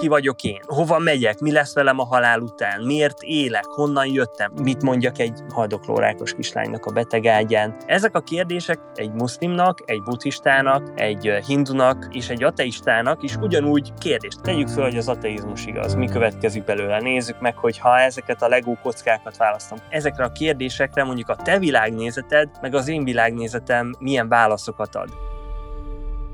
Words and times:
ki 0.00 0.08
vagyok 0.08 0.42
én, 0.42 0.60
hova 0.66 0.98
megyek, 0.98 1.38
mi 1.38 1.52
lesz 1.52 1.74
velem 1.74 1.98
a 1.98 2.04
halál 2.04 2.40
után, 2.40 2.82
miért 2.82 3.22
élek, 3.22 3.64
honnan 3.64 4.06
jöttem, 4.06 4.52
mit 4.62 4.82
mondjak 4.82 5.18
egy 5.18 5.40
haldoklórákos 5.54 6.34
kislánynak 6.34 6.86
a 6.86 6.90
betegágyán. 6.90 7.76
Ezek 7.86 8.16
a 8.16 8.20
kérdések 8.20 8.78
egy 8.94 9.12
muszlimnak, 9.12 9.78
egy 9.84 10.02
buddhistának, 10.02 11.00
egy 11.00 11.30
hindunak 11.46 12.06
és 12.10 12.28
egy 12.28 12.42
ateistának 12.42 13.22
is 13.22 13.36
ugyanúgy 13.36 13.92
kérdést. 13.98 14.40
Tegyük 14.40 14.68
föl, 14.68 14.84
hogy 14.84 14.96
az 14.96 15.08
ateizmus 15.08 15.66
igaz, 15.66 15.94
mi 15.94 16.08
következik 16.08 16.64
belőle. 16.64 17.00
Nézzük 17.00 17.40
meg, 17.40 17.56
hogy 17.56 17.78
ha 17.78 17.98
ezeket 17.98 18.42
a 18.42 18.48
legó 18.48 18.78
kockákat 18.82 19.36
választom. 19.36 19.78
Ezekre 19.88 20.24
a 20.24 20.32
kérdésekre 20.32 21.04
mondjuk 21.04 21.28
a 21.28 21.36
te 21.36 21.58
világnézeted, 21.58 22.48
meg 22.60 22.74
az 22.74 22.88
én 22.88 23.04
világnézetem 23.04 23.94
milyen 23.98 24.28
válaszokat 24.28 24.94
ad. 24.94 25.29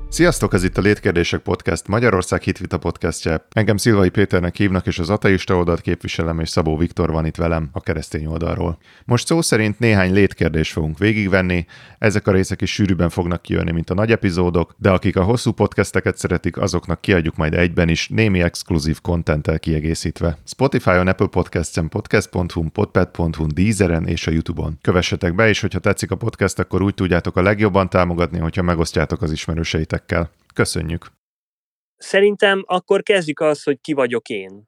Sziasztok, 0.09 0.53
ez 0.53 0.63
itt 0.63 0.77
a 0.77 0.81
Létkérdések 0.81 1.39
Podcast, 1.39 1.87
Magyarország 1.87 2.41
Hitvita 2.41 2.77
podcastje. 2.77 3.45
Engem 3.51 3.77
Szilvai 3.77 4.09
Péternek 4.09 4.55
hívnak, 4.55 4.87
és 4.87 4.99
az 4.99 5.09
ateista 5.09 5.55
oldalt 5.55 5.81
képviselem, 5.81 6.39
és 6.39 6.49
Szabó 6.49 6.77
Viktor 6.77 7.11
van 7.11 7.25
itt 7.25 7.35
velem 7.35 7.69
a 7.71 7.81
keresztény 7.81 8.25
oldalról. 8.25 8.77
Most 9.05 9.27
szó 9.27 9.41
szerint 9.41 9.79
néhány 9.79 10.13
létkérdést 10.13 10.71
fogunk 10.71 10.97
végigvenni, 10.97 11.65
ezek 11.99 12.27
a 12.27 12.31
részek 12.31 12.61
is 12.61 12.73
sűrűben 12.73 13.09
fognak 13.09 13.41
kijönni, 13.41 13.71
mint 13.71 13.89
a 13.89 13.93
nagy 13.93 14.11
epizódok, 14.11 14.75
de 14.77 14.89
akik 14.89 15.15
a 15.15 15.23
hosszú 15.23 15.51
podcasteket 15.51 16.17
szeretik, 16.17 16.57
azoknak 16.57 17.01
kiadjuk 17.01 17.35
majd 17.35 17.53
egyben 17.53 17.89
is, 17.89 18.09
némi 18.09 18.41
exkluzív 18.41 19.01
kontenttel 19.01 19.59
kiegészítve. 19.59 20.37
Spotify-on, 20.45 21.07
Apple 21.07 21.27
Podcast-en, 21.27 21.89
podcast.hu, 21.89 22.69
podpad.hu, 22.69 23.47
Deezeren 23.47 24.07
és 24.07 24.27
a 24.27 24.31
YouTube-on. 24.31 24.77
Kövessetek 24.81 25.35
be, 25.35 25.47
és 25.47 25.61
hogyha 25.61 25.79
tetszik 25.79 26.11
a 26.11 26.15
podcast, 26.15 26.59
akkor 26.59 26.81
úgy 26.81 26.93
tudjátok 26.93 27.35
a 27.35 27.41
legjobban 27.41 27.89
támogatni, 27.89 28.39
hogyha 28.39 28.61
megosztjátok 28.61 29.21
az 29.21 29.31
ismerőseitek 29.31 29.96
ötletekkel. 29.97 30.31
Köszönjük! 30.53 31.05
Szerintem 31.97 32.63
akkor 32.65 33.03
kezdjük 33.03 33.39
az, 33.39 33.63
hogy 33.63 33.81
ki 33.81 33.93
vagyok 33.93 34.29
én. 34.29 34.67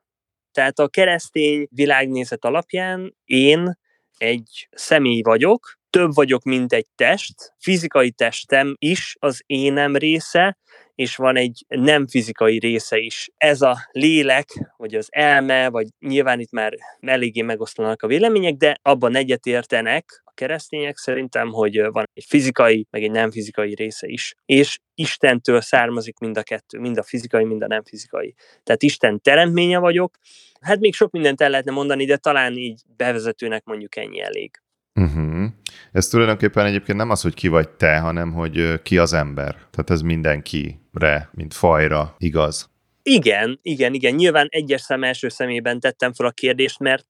Tehát 0.51 0.79
a 0.79 0.87
keresztény 0.87 1.67
világnézet 1.71 2.45
alapján 2.45 3.15
én 3.25 3.77
egy 4.17 4.67
személy 4.71 5.21
vagyok, 5.21 5.77
több 5.89 6.13
vagyok, 6.13 6.43
mint 6.43 6.73
egy 6.73 6.87
test, 6.95 7.53
fizikai 7.57 8.11
testem 8.11 8.75
is 8.77 9.15
az 9.19 9.41
énem 9.45 9.95
része, 9.95 10.57
és 10.95 11.15
van 11.15 11.35
egy 11.35 11.65
nem 11.67 12.07
fizikai 12.07 12.59
része 12.59 12.97
is. 12.97 13.29
Ez 13.37 13.61
a 13.61 13.77
lélek, 13.91 14.47
vagy 14.77 14.95
az 14.95 15.07
elme, 15.11 15.69
vagy 15.69 15.87
nyilván 15.99 16.39
itt 16.39 16.51
már 16.51 16.73
eléggé 16.99 17.41
megosztanak 17.41 18.01
a 18.01 18.07
vélemények, 18.07 18.55
de 18.55 18.79
abban 18.81 19.15
egyetértenek 19.15 20.23
keresztények 20.39 20.97
szerintem, 20.97 21.49
hogy 21.49 21.81
van 21.91 22.09
egy 22.13 22.25
fizikai, 22.27 22.87
meg 22.89 23.03
egy 23.03 23.11
nem 23.11 23.31
fizikai 23.31 23.75
része 23.75 24.07
is. 24.07 24.35
És 24.45 24.79
Istentől 24.93 25.61
származik 25.61 26.19
mind 26.19 26.37
a 26.37 26.43
kettő, 26.43 26.79
mind 26.79 26.97
a 26.97 27.03
fizikai, 27.03 27.43
mind 27.43 27.61
a 27.61 27.67
nem 27.67 27.83
fizikai. 27.83 28.35
Tehát 28.63 28.83
Isten 28.83 29.21
teremtménye 29.21 29.77
vagyok. 29.77 30.17
Hát 30.61 30.79
még 30.79 30.93
sok 30.93 31.11
mindent 31.11 31.41
el 31.41 31.49
lehetne 31.49 31.71
mondani, 31.71 32.05
de 32.05 32.17
talán 32.17 32.53
így 32.53 32.81
bevezetőnek 32.97 33.63
mondjuk 33.63 33.95
ennyi 33.95 34.21
elég. 34.21 34.61
Uh-huh. 34.95 35.45
Ez 35.91 36.07
tulajdonképpen 36.07 36.65
egyébként 36.65 36.97
nem 36.97 37.09
az, 37.09 37.21
hogy 37.21 37.33
ki 37.33 37.47
vagy 37.47 37.69
te, 37.69 37.97
hanem 37.97 38.33
hogy 38.33 38.81
ki 38.81 38.97
az 38.97 39.13
ember. 39.13 39.53
Tehát 39.53 39.89
ez 39.89 40.01
mindenkire, 40.01 41.29
mint 41.31 41.53
fajra 41.53 42.15
igaz. 42.17 42.69
Igen, 43.03 43.59
igen, 43.61 43.93
igen. 43.93 44.15
Nyilván 44.15 44.47
egyes 44.49 44.81
szem 44.81 45.03
első 45.03 45.29
szemében 45.29 45.79
tettem 45.79 46.13
fel 46.13 46.25
a 46.25 46.31
kérdést, 46.31 46.79
mert 46.79 47.07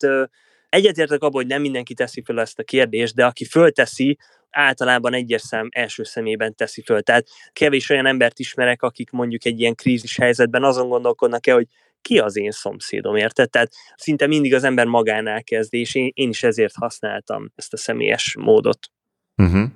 egyetértek 0.70 1.22
abban, 1.22 1.42
hogy 1.42 1.48
nem 1.48 1.62
mindenki 1.62 1.94
teszi 1.94 2.22
fel 2.26 2.40
ezt 2.40 2.60
a 2.60 2.64
kérdést, 2.64 3.16
de 3.16 3.26
aki 3.26 3.46
fölteszi, 3.46 4.18
általában 4.50 5.14
egyes 5.14 5.42
szem 5.42 5.70
első 5.72 6.04
szemében 6.04 6.56
teszi 6.56 6.82
föl. 6.82 7.02
Tehát 7.02 7.28
kevés 7.54 7.90
olyan 7.90 8.06
embert 8.06 8.40
ismerek, 8.40 8.82
akik 8.82 9.12
mondjuk 9.12 9.46
egy 9.46 9.60
ilyen 9.60 9.76
krízis 9.76 10.18
helyzetben 10.18 10.64
azon 10.64 10.90
gondolkodnak 10.90 11.48
el, 11.48 11.56
hogy 11.56 11.68
ki 12.02 12.20
az 12.20 12.38
én 12.38 12.52
szomszédom, 12.52 13.16
érted? 13.16 13.50
Tehát 13.50 13.72
szinte 13.96 14.28
mindig 14.28 14.54
az 14.54 14.64
ember 14.64 14.86
magánál 14.86 15.44
kezd, 15.44 15.74
és 15.74 15.96
én, 15.96 16.12
én 16.14 16.30
is 16.30 16.44
ezért 16.44 16.74
használtam 16.76 17.52
ezt 17.56 17.74
a 17.74 17.78
személyes 17.78 18.36
módot. 18.40 18.88
Uh-huh. 19.36 19.70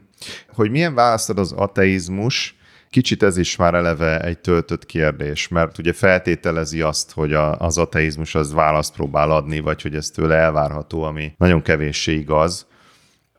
Hogy 0.47 0.71
milyen 0.71 0.93
választod 0.93 1.37
az 1.37 1.51
ateizmus, 1.51 2.55
kicsit 2.93 3.23
ez 3.23 3.37
is 3.37 3.55
már 3.55 3.73
eleve 3.73 4.19
egy 4.19 4.39
töltött 4.39 4.85
kérdés, 4.85 5.47
mert 5.47 5.77
ugye 5.77 5.93
feltételezi 5.93 6.81
azt, 6.81 7.11
hogy 7.11 7.33
a, 7.33 7.59
az 7.59 7.77
ateizmus 7.77 8.35
az 8.35 8.53
választ 8.53 8.93
próbál 8.93 9.31
adni, 9.31 9.59
vagy 9.59 9.81
hogy 9.81 9.95
ez 9.95 10.09
tőle 10.09 10.35
elvárható, 10.35 11.03
ami 11.03 11.33
nagyon 11.37 11.61
kevéssé 11.61 12.13
igaz 12.13 12.67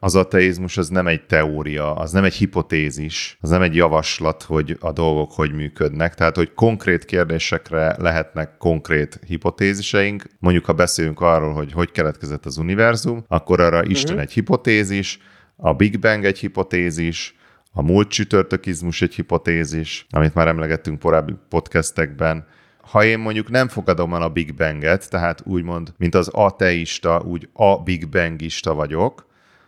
az 0.05 0.17
ateizmus 0.17 0.77
az 0.77 0.89
nem 0.89 1.07
egy 1.07 1.27
teória, 1.27 1.95
az 1.95 2.13
nem 2.13 2.25
egy 2.25 2.35
hipotézis, 2.35 3.39
az 3.41 3.51
nem 3.51 3.63
egy 3.63 3.75
javaslat, 3.75 4.43
hogy 4.43 4.77
a 4.81 4.93
dolgok 4.93 5.33
hogy 5.33 5.53
működnek. 5.53 6.15
Tehát, 6.15 6.37
hogy 6.37 6.55
konkrét 6.55 7.05
kérdésekre 7.05 7.97
lehetnek 7.99 8.57
konkrét 8.57 9.21
hipotéziseink. 9.27 10.25
Mondjuk, 10.39 10.65
ha 10.65 10.73
beszélünk 10.73 11.21
arról, 11.21 11.53
hogy 11.53 11.73
hogy 11.73 11.91
keletkezett 11.91 12.47
az 12.47 12.57
univerzum, 12.57 13.25
akkor 13.29 13.61
arra 13.61 13.77
uh-huh. 13.77 13.91
Isten 13.91 14.19
egy 14.19 14.33
hipotézis, 14.33 15.19
a 15.57 15.73
Big 15.75 15.99
Bang 15.99 16.25
egy 16.25 16.39
hipotézis, 16.39 17.35
a 17.77 17.83
múlt 17.83 18.09
csütörtökizmus 18.09 19.03
egy 19.03 19.15
hipotézis, 19.15 20.07
amit 20.11 20.35
már 20.35 20.49
emlegettünk 20.49 21.01
korábbi 21.01 21.35
podcastekben, 21.49 22.47
ha 22.81 23.05
én 23.05 23.19
mondjuk 23.19 23.51
nem 23.51 23.69
fogadom 23.69 24.15
el 24.15 24.23
a 24.23 24.29
Big 24.29 24.55
Banget, 24.55 25.11
tehát 25.11 25.43
úgymond, 25.45 25.95
mint 25.97 26.15
az 26.15 26.29
ateista, 26.29 27.23
úgy 27.27 27.49
a 27.53 27.83
Big 27.83 28.09
Bangista 28.09 28.75
vagyok, 28.75 29.27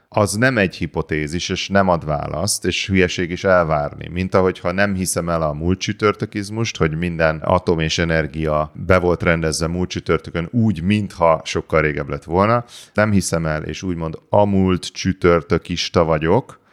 az 0.08 0.34
nem 0.34 0.58
egy 0.58 0.76
hipotézis, 0.76 1.48
és 1.48 1.68
nem 1.68 1.88
ad 1.88 2.04
választ, 2.04 2.64
és 2.64 2.86
hülyeség 2.86 3.30
is 3.30 3.44
elvárni. 3.44 4.08
Mint 4.08 4.34
ahogy 4.34 4.58
ha 4.58 4.72
nem 4.72 4.94
hiszem 4.94 5.28
el 5.28 5.42
a 5.42 5.52
múlt 5.52 5.78
csütörtökizmust, 5.78 6.76
hogy 6.76 6.96
minden 6.96 7.40
atom 7.44 7.78
és 7.78 7.98
energia 7.98 8.72
be 8.74 8.98
volt 8.98 9.22
rendezve 9.22 9.66
múlt 9.66 9.88
csütörtökön 9.88 10.48
úgy, 10.50 10.82
mintha 10.82 11.40
sokkal 11.44 11.80
régebb 11.80 12.08
lett 12.08 12.24
volna. 12.24 12.64
Nem 12.94 13.10
hiszem 13.10 13.46
el, 13.46 13.62
és 13.62 13.82
úgymond 13.82 14.18
a 14.28 14.44
múlt 14.44 14.86
csütörtökista 14.86 16.04
vagyok, 16.04 16.64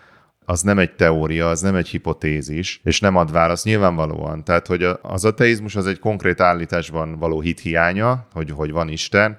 az 0.45 0.61
nem 0.61 0.79
egy 0.79 0.95
teória, 0.95 1.49
az 1.49 1.61
nem 1.61 1.75
egy 1.75 1.87
hipotézis, 1.87 2.81
és 2.83 2.99
nem 2.99 3.15
ad 3.15 3.31
választ 3.31 3.65
nyilvánvalóan. 3.65 4.43
Tehát, 4.43 4.67
hogy 4.67 4.87
az 5.01 5.25
ateizmus 5.25 5.75
az 5.75 5.87
egy 5.87 5.99
konkrét 5.99 6.41
állításban 6.41 7.17
való 7.19 7.41
hit 7.41 7.59
hiánya, 7.59 8.27
hogy, 8.33 8.51
hogy 8.51 8.71
van 8.71 8.89
Isten, 8.89 9.37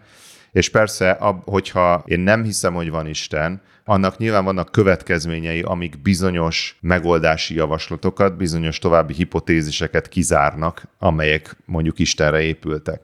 és 0.52 0.68
persze, 0.68 1.18
hogyha 1.44 2.02
én 2.06 2.20
nem 2.20 2.42
hiszem, 2.42 2.74
hogy 2.74 2.90
van 2.90 3.06
Isten, 3.06 3.62
annak 3.84 4.18
nyilván 4.18 4.44
vannak 4.44 4.72
következményei, 4.72 5.62
amik 5.62 6.02
bizonyos 6.02 6.76
megoldási 6.80 7.54
javaslatokat, 7.54 8.36
bizonyos 8.36 8.78
további 8.78 9.14
hipotéziseket 9.14 10.08
kizárnak, 10.08 10.82
amelyek 10.98 11.56
mondjuk 11.64 11.98
Istenre 11.98 12.40
épültek. 12.40 13.00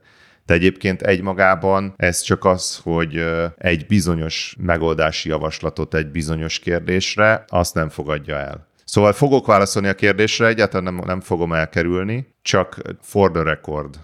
De 0.51 0.57
egyébként 0.57 1.03
egymagában 1.03 1.95
ez 1.97 2.21
csak 2.21 2.45
az, 2.45 2.81
hogy 2.83 3.25
egy 3.57 3.87
bizonyos 3.87 4.57
megoldási 4.59 5.29
javaslatot 5.29 5.95
egy 5.95 6.07
bizonyos 6.07 6.59
kérdésre, 6.59 7.45
azt 7.49 7.75
nem 7.75 7.89
fogadja 7.89 8.37
el. 8.37 8.69
Szóval 8.85 9.13
fogok 9.13 9.47
válaszolni 9.47 9.89
a 9.89 9.95
kérdésre, 9.95 10.47
egyáltalán 10.47 10.95
nem, 10.95 11.05
nem 11.07 11.21
fogom 11.21 11.53
elkerülni, 11.53 12.35
csak 12.43 12.81
for 13.01 13.31
the 13.31 13.43
record. 13.43 13.99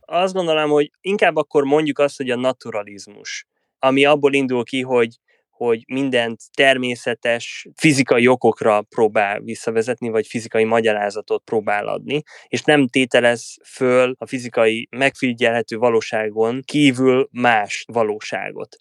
Azt 0.00 0.34
gondolom, 0.34 0.70
hogy 0.70 0.90
inkább 1.00 1.36
akkor 1.36 1.64
mondjuk 1.64 1.98
azt, 1.98 2.16
hogy 2.16 2.30
a 2.30 2.36
naturalizmus, 2.36 3.46
ami 3.78 4.04
abból 4.04 4.32
indul 4.32 4.64
ki, 4.64 4.82
hogy 4.82 5.16
hogy 5.58 5.84
mindent 5.86 6.40
természetes 6.56 7.66
fizikai 7.76 8.26
okokra 8.26 8.82
próbál 8.82 9.40
visszavezetni, 9.40 10.08
vagy 10.08 10.26
fizikai 10.26 10.64
magyarázatot 10.64 11.42
próbál 11.44 11.88
adni, 11.88 12.22
és 12.48 12.62
nem 12.62 12.88
tételez 12.88 13.56
föl 13.64 14.14
a 14.18 14.26
fizikai 14.26 14.88
megfigyelhető 14.90 15.76
valóságon 15.76 16.62
kívül 16.64 17.28
más 17.32 17.84
valóságot. 17.92 18.76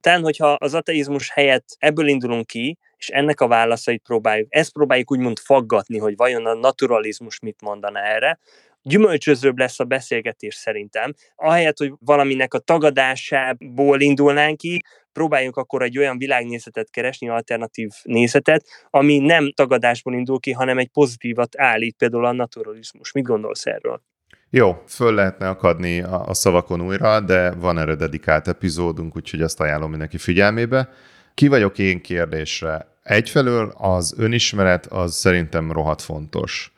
Tehát, 0.00 0.20
hogyha 0.20 0.52
az 0.52 0.74
ateizmus 0.74 1.30
helyett 1.30 1.66
ebből 1.78 2.08
indulunk 2.08 2.46
ki, 2.46 2.78
és 2.96 3.08
ennek 3.08 3.40
a 3.40 3.48
válaszait 3.48 4.02
próbáljuk, 4.02 4.46
ezt 4.50 4.72
próbáljuk 4.72 5.10
úgymond 5.10 5.38
faggatni, 5.38 5.98
hogy 5.98 6.16
vajon 6.16 6.46
a 6.46 6.54
naturalizmus 6.54 7.40
mit 7.40 7.60
mondana 7.60 8.00
erre, 8.00 8.38
gyümölcsözőbb 8.82 9.58
lesz 9.58 9.80
a 9.80 9.84
beszélgetés 9.84 10.54
szerintem. 10.54 11.14
Ahelyett, 11.36 11.78
hogy 11.78 11.92
valaminek 11.98 12.54
a 12.54 12.58
tagadásából 12.58 14.00
indulnánk 14.00 14.56
ki, 14.56 14.82
próbáljunk 15.12 15.56
akkor 15.56 15.82
egy 15.82 15.98
olyan 15.98 16.18
világnézetet 16.18 16.90
keresni, 16.90 17.28
alternatív 17.28 17.88
nézetet, 18.02 18.64
ami 18.90 19.18
nem 19.18 19.52
tagadásból 19.52 20.14
indul 20.14 20.40
ki, 20.40 20.52
hanem 20.52 20.78
egy 20.78 20.88
pozitívat 20.88 21.58
állít, 21.58 21.96
például 21.96 22.26
a 22.26 22.32
naturalizmus. 22.32 23.12
Mit 23.12 23.24
gondolsz 23.24 23.66
erről? 23.66 24.02
Jó, 24.50 24.82
föl 24.86 25.14
lehetne 25.14 25.48
akadni 25.48 26.00
a, 26.00 26.34
szavakon 26.34 26.80
újra, 26.80 27.20
de 27.20 27.50
van 27.50 27.78
erre 27.78 27.94
dedikált 27.94 28.48
epizódunk, 28.48 29.16
úgyhogy 29.16 29.42
azt 29.42 29.60
ajánlom 29.60 29.90
mindenki 29.90 30.18
figyelmébe. 30.18 30.88
Ki 31.34 31.48
vagyok 31.48 31.78
én 31.78 32.00
kérdésre? 32.00 32.86
Egyfelől 33.02 33.72
az 33.76 34.14
önismeret 34.18 34.86
az 34.86 35.14
szerintem 35.14 35.72
rohadt 35.72 36.02
fontos 36.02 36.72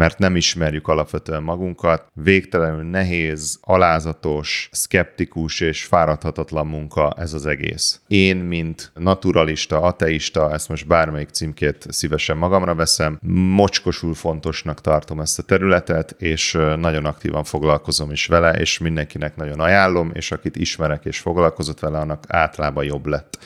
mert 0.00 0.18
nem 0.18 0.36
ismerjük 0.36 0.88
alapvetően 0.88 1.42
magunkat. 1.42 2.06
Végtelenül 2.12 2.82
nehéz, 2.82 3.58
alázatos, 3.60 4.68
szkeptikus 4.72 5.60
és 5.60 5.84
fáradhatatlan 5.84 6.66
munka 6.66 7.14
ez 7.18 7.32
az 7.32 7.46
egész. 7.46 8.00
Én, 8.06 8.36
mint 8.36 8.90
naturalista, 8.94 9.80
ateista, 9.80 10.52
ezt 10.52 10.68
most 10.68 10.86
bármelyik 10.86 11.28
címkét 11.28 11.86
szívesen 11.88 12.36
magamra 12.36 12.74
veszem, 12.74 13.18
mocskosul 13.54 14.14
fontosnak 14.14 14.80
tartom 14.80 15.20
ezt 15.20 15.38
a 15.38 15.42
területet, 15.42 16.14
és 16.18 16.52
nagyon 16.76 17.04
aktívan 17.04 17.44
foglalkozom 17.44 18.10
is 18.10 18.26
vele, 18.26 18.52
és 18.52 18.78
mindenkinek 18.78 19.36
nagyon 19.36 19.60
ajánlom, 19.60 20.10
és 20.14 20.30
akit 20.30 20.56
ismerek 20.56 21.04
és 21.04 21.18
foglalkozott 21.18 21.80
vele, 21.80 21.98
annak 21.98 22.24
általában 22.28 22.84
jobb 22.84 23.06
lett. 23.06 23.38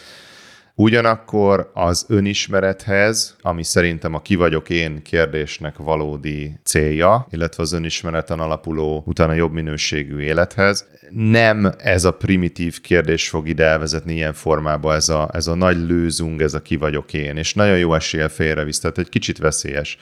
Ugyanakkor 0.77 1.71
az 1.75 2.05
önismerethez, 2.09 3.37
ami 3.43 3.65
szerintem 3.65 4.15
a 4.15 4.23
ki 4.23 4.35
vagyok 4.35 4.71
én 4.71 5.03
kérdésnek 5.03 5.77
valódi 5.77 6.59
célja, 6.63 7.27
illetve 7.31 7.63
az 7.63 7.73
önismereten 7.73 8.41
alapuló 8.41 9.03
utána 9.07 9.33
jobb 9.33 9.53
minőségű 9.53 10.21
élethez, 10.21 10.87
nem 11.11 11.73
ez 11.79 12.05
a 12.05 12.11
primitív 12.11 12.81
kérdés 12.81 13.29
fog 13.29 13.49
ide 13.49 13.65
elvezetni 13.65 14.15
ilyen 14.15 14.33
formába, 14.33 14.95
ez 14.95 15.09
a, 15.09 15.31
ez 15.33 15.47
a 15.47 15.55
nagy 15.55 15.77
lőzung, 15.77 16.41
ez 16.43 16.55
a 16.55 16.63
ki 16.63 16.77
vagyok 16.77 17.13
én, 17.13 17.37
és 17.37 17.55
nagyon 17.55 17.79
jó 17.79 17.95
esélye 17.95 18.29
félrevisz, 18.29 18.79
tehát 18.79 18.99
egy 18.99 19.09
kicsit 19.09 19.39
veszélyes. 19.39 19.99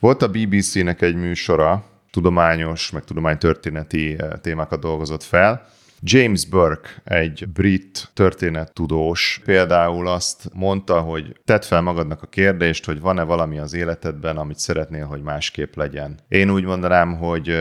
Volt 0.00 0.22
a 0.22 0.30
BBC-nek 0.30 1.02
egy 1.02 1.14
műsora, 1.14 1.84
tudományos, 2.10 2.90
meg 2.90 3.04
tudománytörténeti 3.04 4.16
eh, 4.18 4.28
témákat 4.42 4.80
dolgozott 4.80 5.22
fel, 5.22 5.66
James 6.02 6.46
Burke, 6.46 6.88
egy 7.04 7.48
brit 7.48 8.10
történettudós 8.14 9.40
például 9.44 10.08
azt 10.08 10.48
mondta, 10.52 11.00
hogy 11.00 11.36
tedd 11.44 11.60
fel 11.62 11.80
magadnak 11.80 12.22
a 12.22 12.26
kérdést, 12.26 12.84
hogy 12.84 13.00
van-e 13.00 13.22
valami 13.22 13.58
az 13.58 13.74
életedben, 13.74 14.36
amit 14.36 14.58
szeretnél, 14.58 15.06
hogy 15.06 15.22
másképp 15.22 15.74
legyen. 15.74 16.18
Én 16.28 16.50
úgy 16.50 16.64
mondanám, 16.64 17.16
hogy 17.16 17.56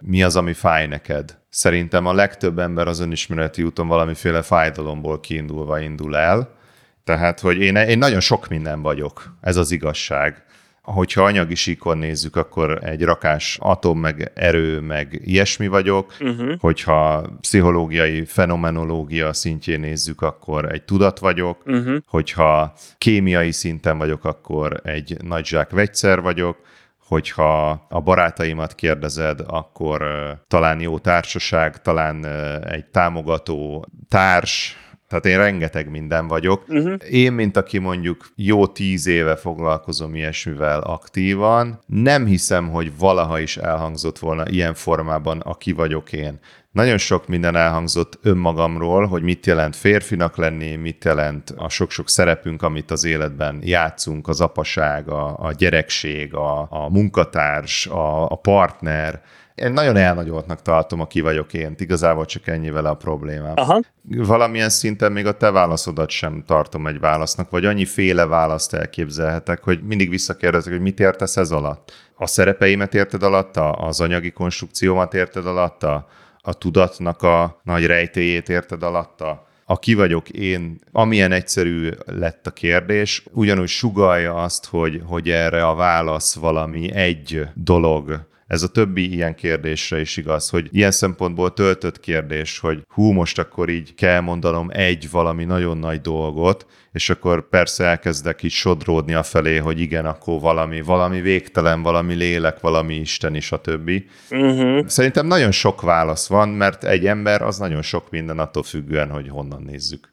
mi 0.00 0.22
az, 0.22 0.36
ami 0.36 0.52
fáj 0.52 0.86
neked. 0.86 1.38
Szerintem 1.48 2.06
a 2.06 2.12
legtöbb 2.12 2.58
ember 2.58 2.88
az 2.88 3.00
önismereti 3.00 3.62
úton 3.62 3.88
valamiféle 3.88 4.42
fájdalomból 4.42 5.20
kiindulva 5.20 5.80
indul 5.80 6.16
el, 6.16 6.60
tehát, 7.04 7.40
hogy 7.40 7.56
én, 7.56 7.76
én 7.76 7.98
nagyon 7.98 8.20
sok 8.20 8.48
minden 8.48 8.82
vagyok, 8.82 9.36
ez 9.40 9.56
az 9.56 9.70
igazság 9.70 10.44
hogyha 10.82 11.22
anyagi 11.22 11.54
síkon 11.54 11.98
nézzük, 11.98 12.36
akkor 12.36 12.84
egy 12.84 13.02
rakás 13.02 13.58
atom, 13.60 13.98
meg 13.98 14.30
erő, 14.34 14.80
meg 14.80 15.20
ilyesmi 15.24 15.66
vagyok. 15.66 16.14
Uh-huh. 16.20 16.54
Hogyha 16.58 17.26
pszichológiai 17.40 18.24
fenomenológia 18.24 19.32
szintjén 19.32 19.80
nézzük, 19.80 20.20
akkor 20.20 20.72
egy 20.72 20.82
tudat 20.82 21.18
vagyok. 21.18 21.62
Uh-huh. 21.66 21.96
Hogyha 22.06 22.72
kémiai 22.98 23.52
szinten 23.52 23.98
vagyok, 23.98 24.24
akkor 24.24 24.80
egy 24.84 25.16
nagy 25.22 25.46
zsák 25.46 25.70
vegyszer 25.70 26.20
vagyok 26.20 26.70
hogyha 27.12 27.70
a 27.88 28.00
barátaimat 28.00 28.74
kérdezed, 28.74 29.40
akkor 29.46 30.02
uh, 30.02 30.38
talán 30.48 30.80
jó 30.80 30.98
társaság, 30.98 31.82
talán 31.82 32.24
uh, 32.24 32.72
egy 32.72 32.84
támogató 32.84 33.86
társ, 34.08 34.76
tehát 35.12 35.26
én 35.26 35.38
rengeteg 35.44 35.90
minden 35.90 36.28
vagyok. 36.28 36.64
Uh-huh. 36.68 36.94
Én, 37.10 37.32
mint 37.32 37.56
aki 37.56 37.78
mondjuk 37.78 38.28
jó 38.34 38.66
tíz 38.66 39.06
éve 39.06 39.36
foglalkozom 39.36 40.14
ilyesmivel 40.14 40.80
aktívan, 40.80 41.80
nem 41.86 42.26
hiszem, 42.26 42.68
hogy 42.68 42.92
valaha 42.98 43.38
is 43.38 43.56
elhangzott 43.56 44.18
volna 44.18 44.48
ilyen 44.48 44.74
formában, 44.74 45.40
aki 45.40 45.72
vagyok 45.72 46.12
én. 46.12 46.38
Nagyon 46.70 46.98
sok 46.98 47.28
minden 47.28 47.56
elhangzott 47.56 48.18
önmagamról, 48.22 49.06
hogy 49.06 49.22
mit 49.22 49.46
jelent 49.46 49.76
férfinak 49.76 50.36
lenni, 50.36 50.76
mit 50.76 51.04
jelent 51.04 51.54
a 51.56 51.68
sok-sok 51.68 52.08
szerepünk, 52.08 52.62
amit 52.62 52.90
az 52.90 53.04
életben 53.04 53.58
játszunk, 53.62 54.28
az 54.28 54.40
apaság, 54.40 55.08
a, 55.08 55.36
a 55.38 55.52
gyerekség, 55.52 56.34
a, 56.34 56.66
a 56.70 56.88
munkatárs, 56.90 57.86
a, 57.86 58.30
a 58.30 58.36
partner, 58.36 59.22
én 59.54 59.72
nagyon 59.72 59.96
elnagyoltnak 59.96 60.62
tartom 60.62 61.00
a 61.00 61.06
ki 61.06 61.20
vagyok 61.20 61.54
én, 61.54 61.74
igazából 61.78 62.24
csak 62.24 62.46
ennyivel 62.46 62.84
a 62.84 62.94
problémám. 62.94 63.52
Aha. 63.56 63.80
Valamilyen 64.02 64.68
szinten 64.68 65.12
még 65.12 65.26
a 65.26 65.36
te 65.36 65.50
válaszodat 65.50 66.10
sem 66.10 66.42
tartom 66.46 66.86
egy 66.86 67.00
válasznak, 67.00 67.50
vagy 67.50 67.64
annyi 67.64 67.84
féle 67.84 68.26
választ 68.26 68.74
elképzelhetek, 68.74 69.62
hogy 69.62 69.82
mindig 69.82 70.08
visszakérdezek, 70.08 70.72
hogy 70.72 70.82
mit 70.82 71.00
értesz 71.00 71.36
ez 71.36 71.50
alatt. 71.50 71.92
A 72.16 72.26
szerepeimet 72.26 72.94
érted 72.94 73.22
alatta, 73.22 73.70
az 73.72 74.00
anyagi 74.00 74.30
konstrukciómat 74.30 75.14
érted 75.14 75.46
alatta, 75.46 76.06
a 76.40 76.52
tudatnak 76.52 77.22
a 77.22 77.60
nagy 77.64 77.86
rejtéjét 77.86 78.48
érted 78.48 78.82
alatta, 78.82 79.46
a 79.64 79.78
ki 79.78 79.94
vagyok 79.94 80.28
én, 80.28 80.78
amilyen 80.92 81.32
egyszerű 81.32 81.90
lett 82.04 82.46
a 82.46 82.50
kérdés, 82.50 83.24
ugyanúgy 83.32 83.68
sugalja 83.68 84.34
azt, 84.34 84.66
hogy, 84.66 85.02
hogy 85.06 85.30
erre 85.30 85.66
a 85.66 85.74
válasz 85.74 86.34
valami 86.34 86.92
egy 86.94 87.48
dolog, 87.54 88.30
ez 88.52 88.62
a 88.62 88.68
többi 88.68 89.12
ilyen 89.12 89.34
kérdésre 89.34 90.00
is 90.00 90.16
igaz, 90.16 90.48
hogy 90.48 90.68
ilyen 90.70 90.90
szempontból 90.90 91.52
töltött 91.52 92.00
kérdés, 92.00 92.58
hogy 92.58 92.82
hú, 92.88 93.10
most 93.10 93.38
akkor 93.38 93.68
így 93.68 93.94
kell 93.94 94.20
mondanom 94.20 94.68
egy 94.72 95.10
valami 95.10 95.44
nagyon 95.44 95.78
nagy 95.78 96.00
dolgot, 96.00 96.66
és 96.92 97.10
akkor 97.10 97.48
persze 97.48 97.84
elkezdek 97.84 98.42
így 98.42 98.50
sodródni 98.50 99.14
a 99.14 99.22
felé, 99.22 99.56
hogy 99.56 99.80
igen, 99.80 100.06
akkor 100.06 100.40
valami, 100.40 100.80
valami 100.80 101.20
végtelen, 101.20 101.82
valami 101.82 102.14
lélek, 102.14 102.60
valami 102.60 102.94
Isten 102.94 103.34
is 103.34 103.52
a 103.52 103.60
többi. 103.60 104.06
Uh-huh. 104.30 104.86
Szerintem 104.86 105.26
nagyon 105.26 105.50
sok 105.50 105.80
válasz 105.80 106.28
van, 106.28 106.48
mert 106.48 106.84
egy 106.84 107.06
ember 107.06 107.42
az 107.42 107.58
nagyon 107.58 107.82
sok 107.82 108.10
minden 108.10 108.38
attól 108.38 108.62
függően, 108.62 109.10
hogy 109.10 109.28
honnan 109.28 109.62
nézzük. 109.62 110.12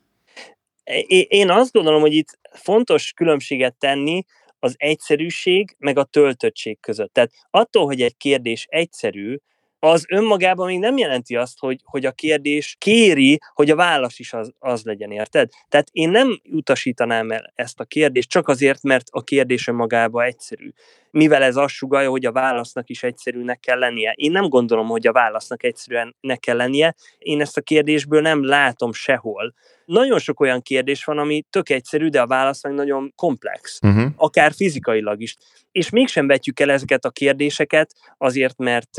Én 1.28 1.50
azt 1.50 1.72
gondolom, 1.72 2.02
hogy 2.02 2.14
itt 2.14 2.40
fontos 2.52 3.12
különbséget 3.16 3.76
tenni 3.80 4.26
az 4.60 4.76
egyszerűség 4.78 5.76
meg 5.78 5.98
a 5.98 6.04
töltöttség 6.04 6.80
között. 6.80 7.14
Tehát 7.14 7.32
attól, 7.50 7.86
hogy 7.86 8.02
egy 8.02 8.18
kérdés 8.18 8.66
egyszerű, 8.70 9.38
az 9.80 10.06
önmagában 10.10 10.68
még 10.68 10.80
nem 10.80 10.98
jelenti 10.98 11.36
azt, 11.36 11.60
hogy, 11.60 11.80
hogy 11.84 12.06
a 12.06 12.12
kérdés 12.12 12.76
kéri, 12.80 13.40
hogy 13.54 13.70
a 13.70 13.76
válasz 13.76 14.20
is 14.20 14.34
az, 14.34 14.54
az 14.60 14.84
legyen, 14.84 15.12
érted? 15.12 15.50
Tehát 15.70 15.88
én 15.92 16.10
nem 16.10 16.42
utasítanám 16.52 17.32
el 17.32 17.52
ezt 17.56 17.80
a 17.80 17.84
kérdést 17.84 18.30
csak 18.30 18.48
azért, 18.48 18.84
mert 18.84 19.08
a 19.10 19.24
kérdés 19.24 19.68
önmagában 19.68 20.26
egyszerű. 20.26 20.70
Mivel 21.12 21.44
ez 21.44 21.56
azt 21.56 21.74
sugalja, 21.74 22.10
hogy 22.10 22.26
a 22.26 22.32
válasznak 22.32 22.90
is 22.90 23.04
egyszerűnek 23.04 23.60
kell 23.60 23.80
lennie. 23.80 24.14
Én 24.16 24.32
nem 24.32 24.50
gondolom, 24.50 24.88
hogy 24.88 25.08
a 25.08 25.12
válasznak 25.12 25.64
egyszerűen 25.64 26.16
ne 26.20 26.36
kell 26.36 26.56
lennie. 26.56 26.96
Én 27.18 27.42
ezt 27.42 27.58
a 27.58 27.62
kérdésből 27.62 28.22
nem 28.22 28.46
látom 28.46 28.94
sehol 28.94 29.54
nagyon 29.90 30.20
sok 30.20 30.40
olyan 30.40 30.62
kérdés 30.62 31.04
van, 31.04 31.18
ami 31.18 31.44
tök 31.50 31.70
egyszerű, 31.70 32.08
de 32.08 32.22
a 32.22 32.28
válasz 32.28 32.64
meg 32.64 32.74
nagyon 32.74 33.14
komplex, 33.16 33.80
uh-huh. 33.82 34.12
akár 34.16 34.52
fizikailag 34.54 35.22
is. 35.22 35.36
És 35.72 35.90
mégsem 35.90 36.28
vetjük 36.28 36.60
el 36.60 36.72
ezeket 36.72 37.06
a 37.06 37.10
kérdéseket 37.10 37.94
azért, 38.18 38.58
mert 38.58 38.90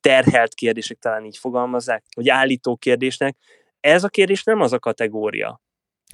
terhelt 0.00 0.54
kérdések 0.54 0.98
talán 0.98 1.24
így 1.24 1.38
fogalmazzák, 1.38 2.04
vagy 2.14 2.28
állító 2.28 2.76
kérdésnek. 2.76 3.36
Ez 3.80 4.04
a 4.04 4.08
kérdés 4.08 4.44
nem 4.44 4.60
az 4.60 4.72
a 4.72 4.78
kategória. 4.78 5.60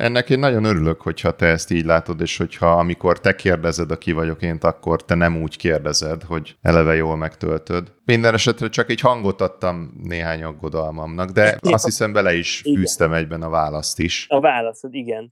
Ennek 0.00 0.30
én 0.30 0.38
nagyon 0.38 0.64
örülök, 0.64 1.00
hogyha 1.00 1.30
te 1.30 1.46
ezt 1.46 1.70
így 1.70 1.84
látod, 1.84 2.20
és 2.20 2.36
hogyha 2.36 2.70
amikor 2.70 3.20
te 3.20 3.34
kérdezed, 3.34 3.90
aki 3.90 4.12
vagyok 4.12 4.42
én, 4.42 4.58
akkor 4.60 5.04
te 5.04 5.14
nem 5.14 5.42
úgy 5.42 5.56
kérdezed, 5.56 6.22
hogy 6.22 6.56
eleve 6.62 6.94
jól 6.94 7.16
megtöltöd. 7.16 7.92
Minden 8.04 8.34
esetre 8.34 8.68
csak 8.68 8.90
egy 8.90 9.00
hangot 9.00 9.40
adtam 9.40 10.00
néhány 10.02 10.42
aggodalmamnak, 10.42 11.30
de 11.30 11.58
azt 11.60 11.84
hiszem 11.84 12.12
bele 12.12 12.34
is 12.34 12.60
igen. 12.64 12.78
fűztem 12.78 13.12
egyben 13.12 13.42
a 13.42 13.48
választ 13.48 13.98
is. 13.98 14.26
A 14.28 14.40
válaszod, 14.40 14.94
igen. 14.94 15.30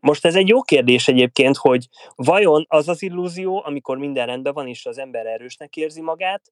Most 0.00 0.24
ez 0.24 0.34
egy 0.34 0.48
jó 0.48 0.62
kérdés 0.62 1.08
egyébként, 1.08 1.56
hogy 1.56 1.88
vajon 2.14 2.64
az 2.68 2.88
az 2.88 3.02
illúzió, 3.02 3.62
amikor 3.64 3.98
minden 3.98 4.26
rendben 4.26 4.52
van, 4.52 4.66
és 4.66 4.86
az 4.86 4.98
ember 4.98 5.26
erősnek 5.26 5.76
érzi 5.76 6.00
magát, 6.00 6.42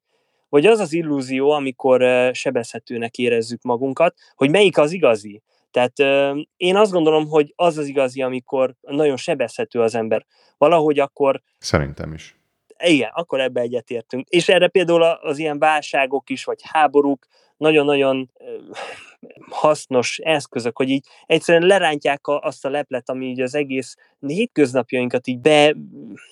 vagy 0.49 0.67
az 0.67 0.79
az 0.79 0.93
illúzió, 0.93 1.51
amikor 1.51 2.31
sebezhetőnek 2.33 3.19
érezzük 3.19 3.63
magunkat, 3.63 4.15
hogy 4.35 4.51
melyik 4.51 4.79
az 4.79 4.93
igazi? 4.93 5.43
Tehát 5.71 6.01
euh, 6.01 6.39
én 6.57 6.77
azt 6.77 6.93
gondolom, 6.93 7.27
hogy 7.27 7.53
az 7.57 7.79
az 7.79 7.87
igazi, 7.87 8.23
amikor 8.23 8.75
nagyon 8.81 9.17
sebezhető 9.17 9.81
az 9.81 9.95
ember. 9.95 10.27
Valahogy 10.59 10.99
akkor... 10.99 11.43
Szerintem 11.59 12.13
is. 12.13 12.37
Igen, 12.85 13.11
akkor 13.13 13.41
ebbe 13.41 13.61
egyetértünk. 13.61 14.29
És 14.29 14.49
erre 14.49 14.69
például 14.69 15.03
az 15.03 15.39
ilyen 15.39 15.59
válságok 15.59 16.31
is, 16.31 16.45
vagy 16.45 16.61
háborúk 16.63 17.27
nagyon-nagyon 17.59 18.31
hasznos 19.51 20.19
eszközök, 20.19 20.77
hogy 20.77 20.89
így 20.91 21.07
egyszerűen 21.27 21.67
lerántják 21.67 22.27
a, 22.27 22.41
azt 22.41 22.65
a 22.65 22.71
leplet, 22.71 23.11
ami 23.11 23.27
így 23.27 23.41
az 23.41 23.55
egész 23.55 23.97
hétköznapjainkat 24.21 25.27
így 25.27 25.39
be 25.39 25.77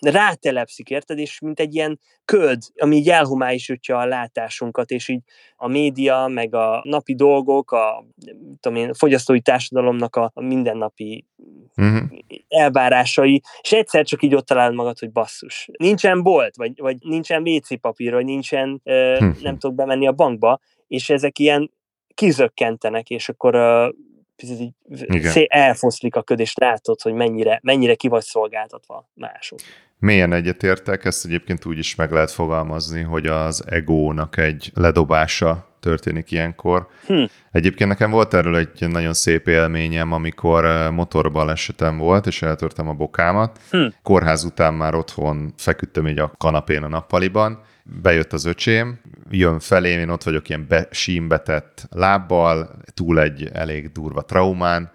rátelepszik, 0.00 0.90
érted? 0.90 1.18
És 1.18 1.40
mint 1.40 1.60
egy 1.60 1.74
ilyen 1.74 2.00
köd, 2.24 2.62
ami 2.76 2.96
így 2.96 3.08
elhomályosítja 3.08 3.98
a 3.98 4.06
látásunkat, 4.06 4.90
és 4.90 5.08
így 5.08 5.20
a 5.56 5.68
média, 5.68 6.26
meg 6.26 6.54
a 6.54 6.80
napi 6.84 7.14
dolgok, 7.14 7.72
a 7.72 8.04
tudom 8.60 8.78
én, 8.78 8.94
fogyasztói 8.94 9.40
társadalomnak 9.40 10.16
a, 10.16 10.30
a 10.34 10.42
mindennapi 10.42 11.24
uh-huh. 11.76 12.10
elvárásai, 12.48 13.42
és 13.60 13.72
egyszer 13.72 14.04
csak 14.04 14.22
így 14.22 14.34
ott 14.34 14.46
találod 14.46 14.74
magad, 14.74 14.98
hogy 14.98 15.10
basszus. 15.10 15.68
Nincsen 15.78 16.22
bolt, 16.22 16.56
vagy, 16.56 16.80
vagy 16.80 16.96
nincsen 17.00 17.48
WC 17.48 17.80
papír, 17.80 18.12
vagy 18.12 18.24
nincsen, 18.24 18.80
uh, 18.84 19.42
nem 19.42 19.58
tudok 19.58 19.74
bemenni 19.74 20.06
a 20.06 20.12
bankba, 20.12 20.60
és 20.88 21.10
ezek 21.10 21.38
ilyen 21.38 21.70
kizökkentenek, 22.14 23.10
és 23.10 23.28
akkor 23.28 23.54
uh, 23.54 23.94
így 25.14 25.22
szé- 25.22 25.50
elfoszlik 25.50 26.16
a 26.16 26.22
köd, 26.22 26.40
és 26.40 26.54
látod, 26.54 27.00
hogy 27.00 27.12
mennyire, 27.12 27.60
mennyire 27.62 27.94
ki 27.94 28.08
vagy 28.08 28.22
szolgáltatva 28.22 29.10
mások. 29.14 29.58
Mélyen 29.98 30.32
egyetértek, 30.32 31.04
ezt 31.04 31.24
egyébként 31.24 31.64
úgy 31.64 31.78
is 31.78 31.94
meg 31.94 32.10
lehet 32.10 32.30
fogalmazni, 32.30 33.02
hogy 33.02 33.26
az 33.26 33.64
egónak 33.66 34.36
egy 34.36 34.70
ledobása 34.74 35.66
történik 35.80 36.30
ilyenkor. 36.30 36.88
Hm. 37.06 37.24
Egyébként 37.52 37.90
nekem 37.90 38.10
volt 38.10 38.34
erről 38.34 38.56
egy 38.56 38.88
nagyon 38.88 39.12
szép 39.12 39.48
élményem, 39.48 40.12
amikor 40.12 40.90
motorbalesetem 40.90 41.98
volt, 41.98 42.26
és 42.26 42.42
eltörtem 42.42 42.88
a 42.88 42.92
bokámat. 42.92 43.60
Hm. 43.70 43.86
Kórház 44.02 44.44
után 44.44 44.74
már 44.74 44.94
otthon 44.94 45.52
feküdtem 45.56 46.06
így 46.08 46.18
a 46.18 46.32
kanapén 46.38 46.82
a 46.82 46.88
nappaliban, 46.88 47.62
bejött 48.02 48.32
az 48.32 48.44
öcsém, 48.44 49.00
jön 49.30 49.58
felém, 49.58 49.98
én 49.98 50.08
ott 50.08 50.22
vagyok 50.22 50.48
ilyen 50.48 50.66
be, 50.68 50.88
símbetett 50.90 51.86
lábbal, 51.90 52.70
túl 52.94 53.20
egy 53.20 53.50
elég 53.52 53.92
durva 53.92 54.22
traumán, 54.22 54.90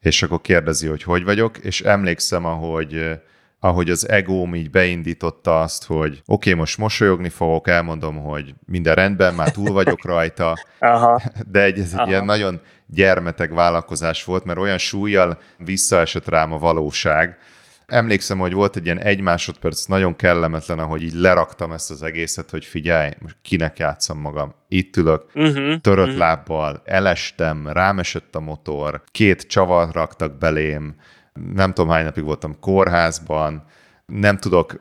és 0.00 0.22
akkor 0.22 0.40
kérdezi, 0.40 0.86
hogy 0.86 1.02
hogy 1.02 1.24
vagyok, 1.24 1.58
és 1.58 1.80
emlékszem, 1.80 2.44
ahogy 2.44 2.94
eh, 2.94 3.18
ahogy 3.62 3.90
az 3.90 4.08
egóm 4.08 4.54
így 4.54 4.70
beindította 4.70 5.60
azt, 5.60 5.84
hogy 5.84 6.10
oké, 6.10 6.22
okay, 6.26 6.54
most 6.54 6.78
mosolyogni 6.78 7.28
fogok, 7.28 7.68
elmondom, 7.68 8.16
hogy 8.16 8.54
minden 8.66 8.94
rendben, 8.94 9.34
már 9.34 9.50
túl 9.50 9.72
vagyok 9.72 10.04
rajta, 10.04 10.58
Aha. 10.78 11.20
de 11.50 11.62
egy, 11.62 11.78
ez 11.78 11.92
egy 11.92 11.98
Aha. 11.98 12.08
ilyen 12.08 12.24
nagyon 12.24 12.60
gyermeteg 12.86 13.54
vállalkozás 13.54 14.24
volt, 14.24 14.44
mert 14.44 14.58
olyan 14.58 14.78
súlyjal 14.78 15.38
visszaesett 15.58 16.28
rám 16.28 16.52
a 16.52 16.58
valóság. 16.58 17.38
Emlékszem, 17.90 18.38
hogy 18.38 18.52
volt 18.52 18.76
egy 18.76 18.84
ilyen 18.84 18.98
egy 18.98 19.20
másodperc 19.20 19.84
nagyon 19.84 20.16
kellemetlen, 20.16 20.78
ahogy 20.78 21.02
így 21.02 21.14
leraktam 21.14 21.72
ezt 21.72 21.90
az 21.90 22.02
egészet, 22.02 22.50
hogy 22.50 22.64
figyelj, 22.64 23.10
most 23.18 23.36
kinek 23.42 23.78
játszom 23.78 24.18
magam. 24.18 24.54
Itt 24.68 24.96
ülök, 24.96 25.24
uh-huh, 25.34 25.80
törött 25.80 26.04
uh-huh. 26.04 26.18
lábbal, 26.18 26.82
elestem, 26.84 27.68
rámesett 27.68 28.34
a 28.34 28.40
motor, 28.40 29.02
két 29.10 29.42
csavar 29.42 29.88
raktak 29.92 30.38
belém, 30.38 30.94
nem 31.54 31.72
tudom 31.72 31.90
hány 31.90 32.04
napig 32.04 32.24
voltam 32.24 32.58
kórházban, 32.60 33.64
nem 34.06 34.36
tudok, 34.36 34.78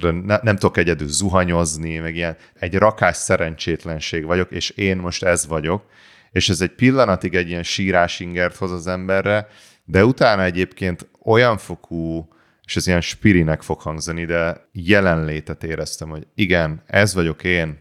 ne, 0.00 0.38
nem 0.42 0.56
tudok 0.56 0.76
egyedül 0.76 1.08
zuhanyozni, 1.08 1.98
meg 1.98 2.16
ilyen 2.16 2.36
egy 2.58 2.74
rakás 2.74 3.16
szerencsétlenség 3.16 4.24
vagyok, 4.24 4.50
és 4.50 4.70
én 4.70 4.96
most 4.96 5.22
ez 5.22 5.46
vagyok, 5.46 5.84
és 6.30 6.48
ez 6.48 6.60
egy 6.60 6.74
pillanatig 6.74 7.34
egy 7.34 7.48
ilyen 7.48 7.62
sírás 7.62 8.20
ingert 8.20 8.56
hoz 8.56 8.72
az 8.72 8.86
emberre, 8.86 9.48
de 9.84 10.04
utána 10.04 10.42
egyébként 10.42 11.08
olyan 11.24 11.58
fokú, 11.58 12.28
és 12.70 12.76
ez 12.76 12.86
ilyen 12.86 13.00
spirinek 13.00 13.62
fog 13.62 13.80
hangzani, 13.80 14.24
de 14.24 14.68
jelenlétet 14.72 15.64
éreztem, 15.64 16.08
hogy 16.08 16.26
igen, 16.34 16.82
ez 16.86 17.14
vagyok 17.14 17.44
én, 17.44 17.78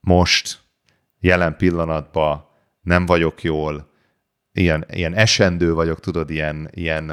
most, 0.00 0.58
jelen 1.20 1.56
pillanatban, 1.56 2.44
nem 2.80 3.06
vagyok 3.06 3.42
jól, 3.42 3.90
ilyen, 4.52 4.86
ilyen 4.92 5.14
esendő 5.14 5.74
vagyok, 5.74 6.00
tudod, 6.00 6.30
ilyen, 6.30 6.70
ilyen, 6.72 7.12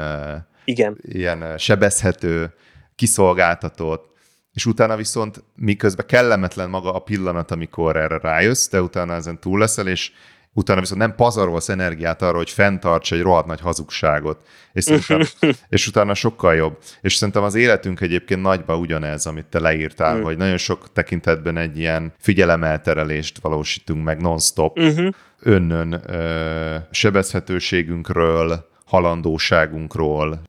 Igen. 0.64 0.98
ilyen 1.02 1.58
sebezhető, 1.58 2.54
kiszolgáltatott, 2.94 4.12
és 4.52 4.66
utána 4.66 4.96
viszont 4.96 5.44
miközben 5.54 6.06
kellemetlen 6.06 6.70
maga 6.70 6.94
a 6.94 6.98
pillanat, 6.98 7.50
amikor 7.50 7.96
erre 7.96 8.18
rájössz, 8.18 8.68
de 8.68 8.82
utána 8.82 9.14
ezen 9.14 9.40
túl 9.40 9.58
leszel, 9.58 9.88
és 9.88 10.12
utána 10.52 10.80
viszont 10.80 11.00
nem 11.00 11.14
pazarolsz 11.14 11.68
energiát 11.68 12.22
arra, 12.22 12.36
hogy 12.36 12.50
fenntarts 12.50 13.12
egy 13.12 13.20
rohadt 13.20 13.46
nagy 13.46 13.60
hazugságot, 13.60 14.46
és, 14.72 14.84
szerintem, 14.84 15.20
és 15.68 15.86
utána 15.86 16.14
sokkal 16.14 16.54
jobb. 16.54 16.78
És 17.00 17.14
szerintem 17.14 17.42
az 17.42 17.54
életünk 17.54 18.00
egyébként 18.00 18.42
nagyba 18.42 18.76
ugyanez, 18.76 19.26
amit 19.26 19.46
te 19.46 19.58
leírtál, 19.58 20.16
mm. 20.16 20.22
hogy 20.22 20.36
nagyon 20.36 20.56
sok 20.56 20.92
tekintetben 20.92 21.56
egy 21.56 21.78
ilyen 21.78 22.12
figyelemelterelést 22.18 23.38
valósítunk 23.38 24.04
meg 24.04 24.20
non-stop, 24.20 24.78
uh-huh. 24.78 25.14
önnön 25.38 26.02
ö, 26.06 26.76
sebezhetőségünkről, 26.90 28.68
halandóságunkról, 28.84 30.42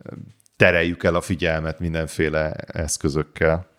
tereljük 0.56 1.04
el 1.04 1.16
a 1.16 1.22
figyelmet 1.22 1.80
mindenféle 1.80 2.52
eszközökkel. 2.68 3.70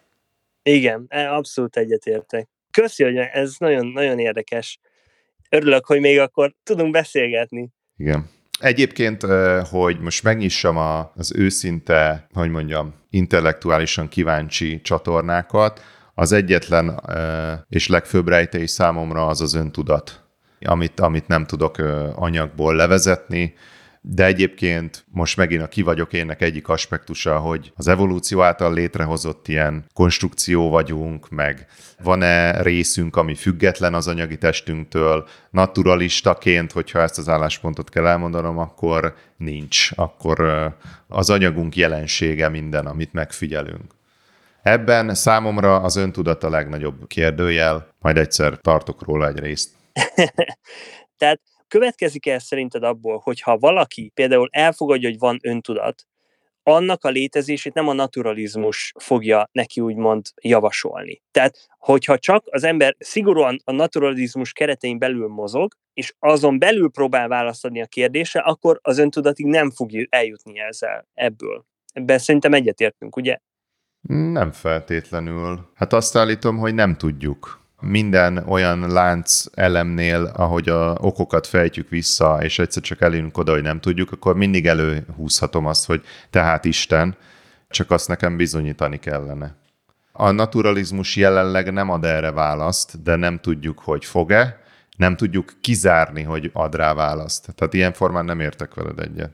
Igen, 0.62 1.04
e, 1.08 1.34
abszolút 1.34 1.76
egyetértek. 1.76 2.48
Köszi, 2.70 3.04
hogy 3.04 3.16
ez 3.16 3.54
nagyon, 3.58 3.86
nagyon 3.86 4.18
érdekes 4.18 4.78
örülök, 5.52 5.86
hogy 5.86 6.00
még 6.00 6.18
akkor 6.18 6.54
tudunk 6.62 6.92
beszélgetni. 6.92 7.70
Igen. 7.96 8.30
Egyébként, 8.60 9.22
hogy 9.70 10.00
most 10.00 10.22
megnyissam 10.22 10.76
az 11.14 11.32
őszinte, 11.34 12.26
hogy 12.32 12.50
mondjam, 12.50 12.94
intellektuálisan 13.10 14.08
kíváncsi 14.08 14.80
csatornákat, 14.80 15.80
az 16.14 16.32
egyetlen 16.32 17.00
és 17.68 17.88
legfőbb 17.88 18.28
rejtély 18.28 18.66
számomra 18.66 19.26
az 19.26 19.40
az 19.40 19.54
öntudat, 19.54 20.20
amit, 20.60 21.00
amit 21.00 21.26
nem 21.26 21.46
tudok 21.46 21.78
anyagból 22.14 22.74
levezetni, 22.74 23.54
de 24.04 24.24
egyébként 24.24 25.04
most 25.10 25.36
megint 25.36 25.62
a 25.62 25.68
ki 25.68 25.82
vagyok 25.82 26.12
énnek 26.12 26.42
egyik 26.42 26.68
aspektusa, 26.68 27.38
hogy 27.38 27.72
az 27.76 27.88
evolúció 27.88 28.42
által 28.42 28.74
létrehozott 28.74 29.48
ilyen 29.48 29.84
konstrukció 29.94 30.68
vagyunk, 30.68 31.28
meg 31.28 31.66
van-e 32.02 32.62
részünk, 32.62 33.16
ami 33.16 33.34
független 33.34 33.94
az 33.94 34.08
anyagi 34.08 34.38
testünktől, 34.38 35.28
naturalistaként, 35.50 36.72
hogyha 36.72 37.00
ezt 37.00 37.18
az 37.18 37.28
álláspontot 37.28 37.88
kell 37.88 38.06
elmondanom, 38.06 38.58
akkor 38.58 39.14
nincs. 39.36 39.90
Akkor 39.94 40.70
az 41.08 41.30
anyagunk 41.30 41.76
jelensége 41.76 42.48
minden, 42.48 42.86
amit 42.86 43.12
megfigyelünk. 43.12 43.94
Ebben 44.62 45.14
számomra 45.14 45.80
az 45.80 45.96
öntudat 45.96 46.44
a 46.44 46.50
legnagyobb 46.50 47.06
kérdőjel, 47.06 47.88
majd 47.98 48.16
egyszer 48.16 48.58
tartok 48.60 49.02
róla 49.02 49.28
egy 49.28 49.38
részt. 49.38 49.70
Tehát 51.18 51.40
Következik 51.72 52.26
ez 52.26 52.42
szerinted 52.42 52.82
abból, 52.82 53.20
hogyha 53.22 53.58
valaki 53.58 54.10
például 54.14 54.48
elfogadja, 54.50 55.08
hogy 55.08 55.18
van 55.18 55.38
öntudat, 55.42 56.06
annak 56.62 57.04
a 57.04 57.08
létezését 57.08 57.74
nem 57.74 57.88
a 57.88 57.92
naturalizmus 57.92 58.92
fogja 58.98 59.48
neki 59.52 59.80
úgymond 59.80 60.26
javasolni. 60.42 61.22
Tehát, 61.30 61.68
hogyha 61.78 62.18
csak 62.18 62.44
az 62.50 62.64
ember 62.64 62.96
szigorúan 62.98 63.60
a 63.64 63.72
naturalizmus 63.72 64.52
keretein 64.52 64.98
belül 64.98 65.28
mozog, 65.28 65.74
és 65.92 66.14
azon 66.18 66.58
belül 66.58 66.90
próbál 66.90 67.28
választani 67.28 67.82
a 67.82 67.86
kérdésre, 67.86 68.40
akkor 68.40 68.78
az 68.82 68.98
öntudatig 68.98 69.46
nem 69.46 69.70
fog 69.70 69.90
eljutni 70.08 70.58
ezzel 70.58 71.08
ebből. 71.14 71.64
Ebben 71.92 72.18
szerintem 72.18 72.54
egyetértünk, 72.54 73.16
ugye? 73.16 73.38
Nem 74.08 74.52
feltétlenül. 74.52 75.70
Hát 75.74 75.92
azt 75.92 76.16
állítom, 76.16 76.58
hogy 76.58 76.74
nem 76.74 76.96
tudjuk 76.96 77.61
minden 77.82 78.36
olyan 78.48 78.92
lánc 78.92 79.44
elemnél, 79.54 80.32
ahogy 80.36 80.68
a 80.68 80.96
okokat 81.00 81.46
fejtjük 81.46 81.88
vissza, 81.88 82.38
és 82.42 82.58
egyszer 82.58 82.82
csak 82.82 83.00
elérünk 83.00 83.38
oda, 83.38 83.52
hogy 83.52 83.62
nem 83.62 83.80
tudjuk, 83.80 84.12
akkor 84.12 84.36
mindig 84.36 84.66
előhúzhatom 84.66 85.66
azt, 85.66 85.86
hogy 85.86 86.02
tehát 86.30 86.64
Isten, 86.64 87.16
csak 87.68 87.90
azt 87.90 88.08
nekem 88.08 88.36
bizonyítani 88.36 88.98
kellene. 88.98 89.54
A 90.12 90.30
naturalizmus 90.30 91.16
jelenleg 91.16 91.72
nem 91.72 91.90
ad 91.90 92.04
erre 92.04 92.30
választ, 92.30 93.02
de 93.02 93.16
nem 93.16 93.38
tudjuk, 93.38 93.78
hogy 93.78 94.04
fog-e, 94.04 94.60
nem 94.96 95.16
tudjuk 95.16 95.52
kizárni, 95.60 96.22
hogy 96.22 96.50
ad 96.52 96.74
rá 96.74 96.94
választ. 96.94 97.54
Tehát 97.54 97.74
ilyen 97.74 97.92
formán 97.92 98.24
nem 98.24 98.40
értek 98.40 98.74
veled 98.74 98.98
egyet. 98.98 99.30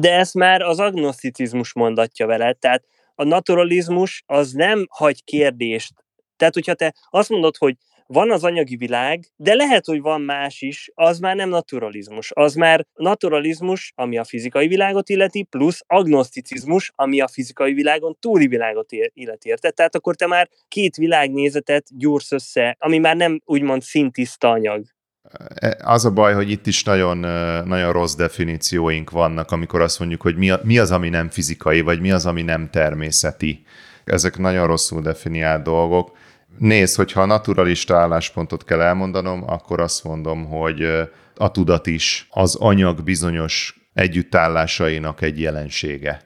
De 0.00 0.14
ezt 0.14 0.34
már 0.34 0.60
az 0.60 0.78
agnoszticizmus 0.78 1.72
mondatja 1.72 2.26
veled, 2.26 2.56
tehát 2.56 2.84
a 3.14 3.24
naturalizmus 3.24 4.22
az 4.26 4.52
nem 4.52 4.86
hagy 4.90 5.24
kérdést 5.24 5.92
tehát, 6.38 6.54
hogyha 6.54 6.74
te 6.74 6.94
azt 7.10 7.28
mondod, 7.28 7.56
hogy 7.56 7.76
van 8.10 8.30
az 8.30 8.44
anyagi 8.44 8.76
világ, 8.76 9.32
de 9.36 9.54
lehet, 9.54 9.84
hogy 9.84 10.00
van 10.00 10.20
más 10.20 10.60
is, 10.60 10.90
az 10.94 11.18
már 11.18 11.36
nem 11.36 11.48
naturalizmus. 11.48 12.30
Az 12.34 12.54
már 12.54 12.86
naturalizmus, 12.94 13.92
ami 13.94 14.18
a 14.18 14.24
fizikai 14.24 14.66
világot 14.68 15.08
illeti, 15.08 15.42
plusz 15.42 15.82
agnoszticizmus, 15.86 16.92
ami 16.94 17.20
a 17.20 17.28
fizikai 17.28 17.72
világon 17.72 18.16
túli 18.20 18.46
világot 18.46 18.92
illeti. 19.12 19.48
Érted? 19.48 19.74
Tehát 19.74 19.94
akkor 19.94 20.16
te 20.16 20.26
már 20.26 20.48
két 20.68 20.96
világnézetet 20.96 21.84
gyúrsz 21.98 22.32
össze, 22.32 22.76
ami 22.78 22.98
már 22.98 23.16
nem 23.16 23.40
úgymond 23.44 23.82
szintiszta 23.82 24.50
anyag. 24.50 24.84
E, 25.54 25.76
az 25.84 26.04
a 26.04 26.10
baj, 26.10 26.34
hogy 26.34 26.50
itt 26.50 26.66
is 26.66 26.84
nagyon, 26.84 27.18
nagyon 27.66 27.92
rossz 27.92 28.14
definícióink 28.14 29.10
vannak, 29.10 29.50
amikor 29.50 29.80
azt 29.80 29.98
mondjuk, 29.98 30.22
hogy 30.22 30.36
mi, 30.36 30.50
mi 30.62 30.78
az, 30.78 30.90
ami 30.90 31.08
nem 31.08 31.28
fizikai, 31.28 31.80
vagy 31.80 32.00
mi 32.00 32.10
az, 32.10 32.26
ami 32.26 32.42
nem 32.42 32.70
természeti. 32.70 33.62
Ezek 34.04 34.38
nagyon 34.38 34.66
rosszul 34.66 35.02
definiált 35.02 35.62
dolgok 35.62 36.16
Nézd, 36.58 36.96
hogyha 36.96 37.22
a 37.22 37.26
naturalista 37.26 37.96
álláspontot 37.96 38.64
kell 38.64 38.80
elmondanom, 38.80 39.42
akkor 39.46 39.80
azt 39.80 40.04
mondom, 40.04 40.44
hogy 40.44 40.82
a 41.34 41.50
tudat 41.50 41.86
is 41.86 42.26
az 42.30 42.56
anyag 42.56 43.02
bizonyos 43.02 43.80
együttállásainak 43.94 45.22
egy 45.22 45.40
jelensége. 45.40 46.22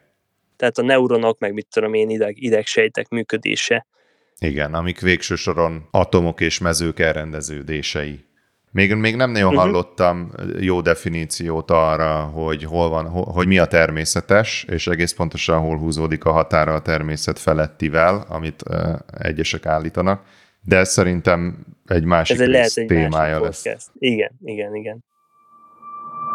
Tehát 0.56 0.78
a 0.78 0.82
neuronok, 0.82 1.38
meg 1.38 1.52
mit 1.52 1.66
tudom 1.70 1.94
én, 1.94 2.10
ideg, 2.10 2.42
idegsejtek 2.42 3.08
működése. 3.08 3.86
Igen, 4.38 4.74
amik 4.74 5.00
végső 5.00 5.34
soron 5.34 5.88
atomok 5.90 6.40
és 6.40 6.58
mezők 6.58 6.98
elrendeződései. 6.98 8.24
Még, 8.72 8.94
még 8.94 9.16
nem 9.16 9.30
nagyon 9.30 9.48
uh-huh. 9.48 9.62
hallottam 9.62 10.32
jó 10.60 10.80
definíciót 10.80 11.70
arra, 11.70 12.20
hogy 12.20 12.64
hol 12.64 12.88
van, 12.88 13.06
hogy 13.08 13.46
mi 13.46 13.58
a 13.58 13.66
természetes, 13.66 14.64
és 14.68 14.86
egész 14.86 15.12
pontosan 15.12 15.60
hol 15.60 15.78
húzódik 15.78 16.24
a 16.24 16.32
határa 16.32 16.74
a 16.74 16.82
természet 16.82 17.38
felettivel, 17.38 18.24
amit 18.28 18.62
uh, 18.68 18.98
egyesek 19.18 19.66
állítanak. 19.66 20.22
De 20.60 20.76
ez 20.76 20.90
szerintem 20.90 21.66
egy 21.86 22.04
másik 22.04 22.40
Ez 22.40 22.48
lehet 22.48 22.72
egy 22.74 22.86
témája 22.86 23.40
másik 23.40 23.72
lesz. 23.72 23.90
Igen, 23.98 24.30
igen, 24.44 24.74
igen. 24.74 25.04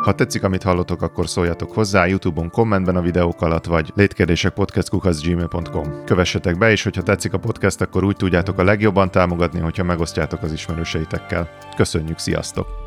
Ha 0.04 0.16
tetszik, 0.16 0.44
amit 0.44 0.64
hallotok, 0.64 1.02
akkor 1.02 1.28
szóljatok 1.28 1.74
hozzá 1.74 2.06
YouTube-on, 2.06 2.50
kommentben 2.50 2.96
a 2.96 3.02
videók 3.02 3.42
alatt, 3.42 3.66
vagy 3.66 3.92
létkérdések 3.96 4.54
podcastkukaszgmail.com. 4.54 6.04
Kövessetek 6.06 6.58
be, 6.58 6.72
és 6.72 6.84
hogyha 6.84 7.02
tetszik 7.02 7.34
a 7.34 7.40
podcast, 7.40 7.82
akkor 7.82 8.04
úgy 8.04 8.16
tudjátok 8.16 8.60
a 8.60 8.64
legjobban 8.64 9.12
támogatni, 9.12 9.60
hogyha 9.60 9.84
megosztjátok 9.84 10.44
az 10.44 10.52
ismerőseitekkel. 10.52 11.50
Köszönjük, 11.76 12.18
sziasztok! 12.18 12.87